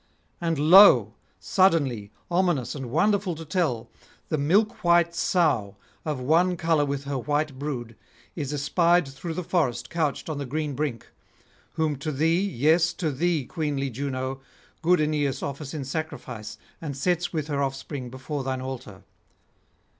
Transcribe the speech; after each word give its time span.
And 0.41 0.57
lo! 0.57 1.13
suddenly, 1.39 2.09
ominous 2.31 2.73
and 2.73 2.89
wonderful 2.89 3.35
to 3.35 3.45
tell, 3.45 3.87
the 4.29 4.37
milk 4.39 4.83
white 4.83 5.13
sow, 5.13 5.75
of 6.05 6.19
one 6.19 6.57
colour 6.57 6.83
with 6.85 7.03
her 7.03 7.19
white 7.19 7.59
brood, 7.59 7.95
is 8.35 8.51
espied 8.51 9.07
through 9.07 9.35
the 9.35 9.43
forest 9.43 9.91
couched 9.91 10.27
on 10.27 10.39
the 10.39 10.47
green 10.47 10.73
brink; 10.73 11.11
whom 11.73 11.97
to 11.97 12.11
thee, 12.11 12.41
yes 12.41 12.93
to 12.93 13.11
thee, 13.11 13.45
queenly 13.45 13.91
Juno, 13.91 14.41
good 14.81 14.99
Aeneas 14.99 15.43
offers 15.43 15.71
in 15.71 15.85
sacrifice, 15.85 16.57
and 16.81 16.97
sets 16.97 17.31
with 17.31 17.45
her 17.45 17.61
offspring 17.61 18.09
before 18.09 18.43
thine 18.43 18.59
altar. 18.59 19.03